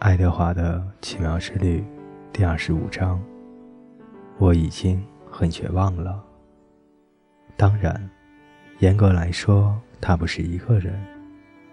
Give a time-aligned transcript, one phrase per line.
[0.00, 1.84] 爱德华的奇妙之旅，
[2.32, 3.20] 第二十五章。
[4.38, 6.22] 我已经很绝望了。
[7.56, 8.08] 当然，
[8.78, 10.96] 严格来说，他不是一个人。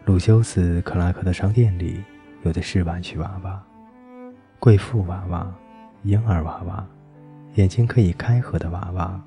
[0.06, 2.04] 鲁修斯·克拉克的商店里
[2.42, 3.64] 有的是玩具娃娃，
[4.58, 5.54] 贵妇娃娃、
[6.02, 6.84] 婴儿娃娃，
[7.54, 9.22] 眼睛可以开合的娃娃，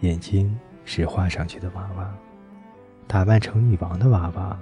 [0.00, 2.12] 眼睛是画上去的娃娃，
[3.06, 4.58] 打扮成女王的娃娃，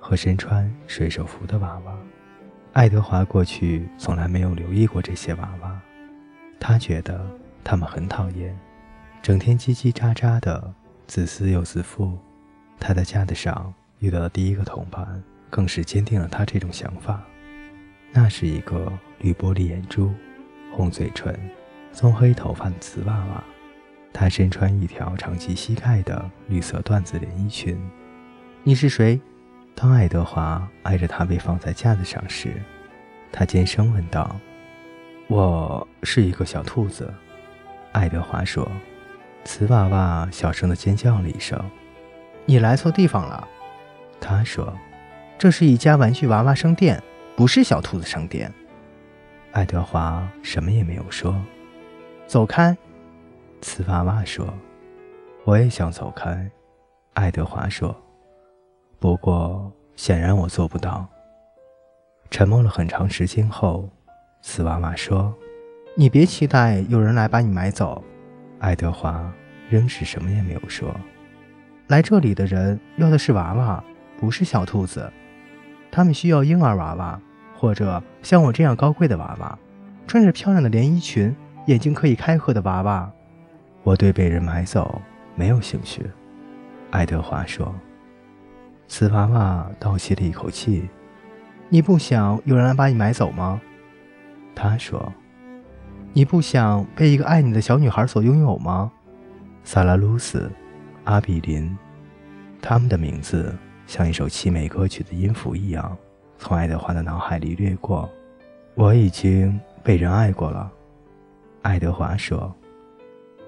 [0.00, 1.96] 和身穿水手服的娃娃。
[2.72, 5.80] 爱德华过去从来没有留意过这些娃娃，
[6.60, 7.20] 他觉得
[7.64, 8.56] 他们很讨厌，
[9.20, 10.72] 整天叽叽喳喳的，
[11.08, 12.16] 自私又自负。
[12.78, 15.20] 他在架子上遇到的第一个同伴，
[15.50, 17.20] 更是坚定了他这种想法。
[18.12, 20.12] 那是一个绿玻璃眼珠、
[20.72, 21.36] 红嘴唇、
[21.92, 23.42] 棕黑头发的瓷娃娃，
[24.12, 27.76] 她身穿一条长及膝盖的绿色缎子连衣裙。
[28.62, 29.20] 你是谁？
[29.82, 32.52] 当爱德华挨着他被放在架子上时，
[33.32, 34.38] 他尖声问道
[35.26, 37.10] ：“我是一个小兔子。”
[37.92, 38.70] 爱德华说。
[39.42, 41.58] 瓷娃娃小声地尖叫了一声
[42.44, 43.48] ：“你来错地方了。”
[44.20, 44.70] 他说
[45.38, 47.02] ：“这是一家玩具娃娃商店，
[47.34, 48.52] 不是小兔子商店。”
[49.52, 51.34] 爱德华什么也没有说。
[52.28, 52.76] “走开！”
[53.62, 54.46] 瓷娃娃说。
[55.44, 56.50] “我也想走开。”
[57.16, 57.98] 爱德华说。
[59.00, 61.08] 不过，显然我做不到。
[62.30, 63.88] 沉默了很长时间后，
[64.42, 65.34] 瓷娃娃说
[65.96, 68.04] ：“你别期待有人来把你买走。”
[68.60, 69.32] 爱德华
[69.70, 70.94] 仍是什么也没有说。
[71.86, 73.82] 来这里的人要的是娃娃，
[74.18, 75.10] 不是小兔子。
[75.90, 77.18] 他们需要婴儿娃娃，
[77.56, 79.58] 或者像我这样高贵的娃娃，
[80.06, 81.34] 穿着漂亮的连衣裙、
[81.68, 83.10] 眼睛可以开合的娃娃。
[83.82, 85.00] 我对被人买走
[85.34, 86.04] 没有兴趣。”
[86.92, 87.74] 爱德华说。
[88.90, 90.90] 瓷娃娃倒吸了一口气。
[91.70, 93.60] “你不想有人来把你买走吗？”
[94.52, 95.10] 他说。
[96.12, 98.90] “你不想被一个爱你的小女孩所拥有吗？”
[99.62, 100.50] 萨拉鲁斯、
[101.04, 101.78] 阿比林，
[102.60, 103.56] 他们的名字
[103.86, 105.96] 像一首凄美歌曲的音符一样，
[106.36, 108.10] 从爱德华的脑海里掠过。
[108.74, 110.68] 我已经被人爱过了，
[111.62, 112.52] 爱德华说。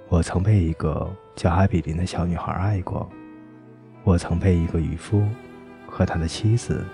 [0.09, 3.11] 我曾被一个叫阿比林的小女孩爱过。
[4.05, 5.27] 我曾被一个渔夫
[5.87, 6.85] 和他的妻子，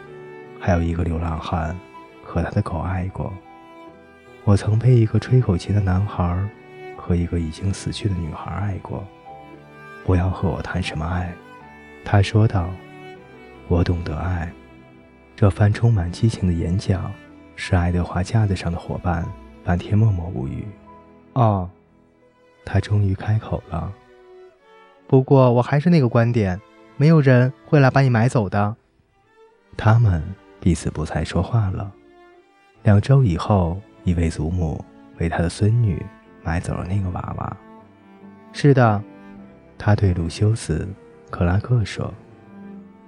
[0.60, 1.74] 还有一个流浪汉
[2.22, 3.32] 和他的狗爱过。
[4.44, 6.48] 我曾被一个吹口琴的男孩
[6.96, 9.04] 和一个已经死去的女孩爱过。
[10.04, 11.32] 不要和我谈什么爱，
[12.04, 12.68] 他说道。
[13.68, 14.50] 我懂得爱。
[15.36, 17.12] 这番充满激情的演讲，
[17.56, 19.24] 使爱德华架子上的伙伴
[19.62, 20.66] 半天默默无语。
[21.34, 21.68] 哦，
[22.64, 23.92] 他终于开口了。
[25.06, 26.58] 不过我还是那个观点。
[26.98, 28.74] 没有人会来把你买走的。
[29.76, 30.20] 他们
[30.60, 31.90] 彼此不再说话了。
[32.82, 34.84] 两周以后，一位祖母
[35.18, 36.04] 为他的孙女
[36.42, 37.56] 买走了那个娃娃。
[38.52, 39.00] 是的，
[39.78, 40.88] 他对鲁修斯·
[41.30, 42.12] 克拉克说：“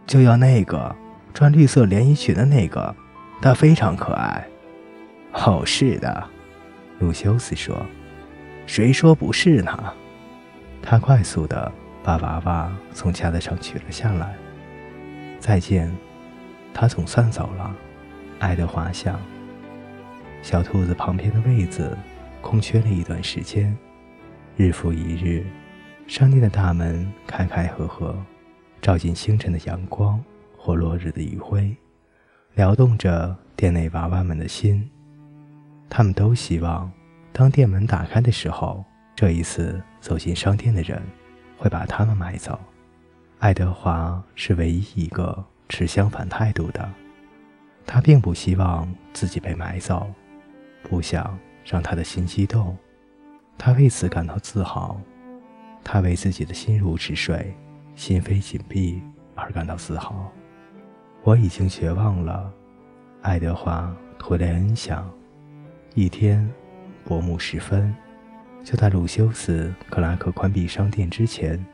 [0.06, 0.94] 就要那个
[1.34, 2.94] 穿绿色连衣裙的那个，
[3.42, 4.46] 他非常可爱。”
[5.34, 6.24] 哦，是的，
[7.00, 7.76] 鲁修斯说
[8.66, 9.92] ：“谁说不是呢？”
[10.80, 11.72] 他快速的。
[12.02, 14.34] 把娃娃从架子上取了下来。
[15.38, 15.90] 再见，
[16.72, 17.74] 他总算走了。
[18.38, 19.20] 爱德华想。
[20.42, 21.96] 小兔子旁边的位子
[22.40, 23.76] 空缺了一段时间。
[24.56, 25.44] 日复一日，
[26.06, 28.16] 商店的大门开开合合，
[28.80, 30.22] 照进清晨的阳光
[30.56, 31.76] 或落日的余晖，
[32.54, 34.90] 撩动着店内娃娃们的心。
[35.88, 36.90] 他们都希望，
[37.32, 38.84] 当店门打开的时候，
[39.14, 41.02] 这一次走进商店的人。
[41.60, 42.58] 会把他们买走。
[43.38, 46.88] 爱德华是唯一一个持相反态度的。
[47.86, 50.10] 他并不希望自己被买走，
[50.82, 52.74] 不想让他的心激动。
[53.58, 54.98] 他为此感到自豪。
[55.84, 57.54] 他为自己的心如止水、
[57.94, 59.02] 心扉紧闭
[59.34, 60.30] 而感到自豪。
[61.24, 62.50] 我已经绝望了。
[63.20, 65.10] 爱德华·托雷恩想。
[65.94, 66.48] 一天，
[67.04, 67.94] 薄暮时分。
[68.62, 71.64] 就在鲁修斯·克拉克关闭商店之前，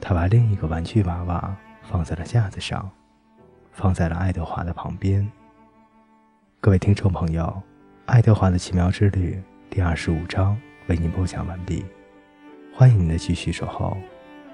[0.00, 2.88] 他把另一个玩具娃娃放在了架子上，
[3.72, 5.28] 放在了爱德华的旁边。
[6.60, 7.42] 各位听众朋友，
[8.06, 9.34] 《爱德华的奇妙之旅》
[9.74, 10.56] 第二十五章
[10.86, 11.84] 为您播讲完毕，
[12.74, 13.96] 欢迎您的继续守候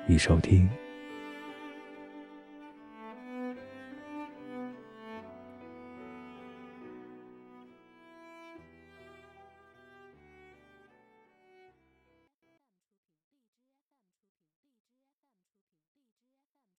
[0.08, 0.69] 与收听。